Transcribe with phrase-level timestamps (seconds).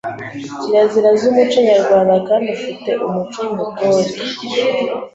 [0.61, 4.11] kirazira z’umuco Nyarwanda kandi ufi te umuco w’Ubutore.